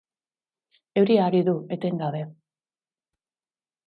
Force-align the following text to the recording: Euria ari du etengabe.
Euria 1.01 1.27
ari 1.31 1.41
du 1.49 1.53
etengabe. 1.75 2.23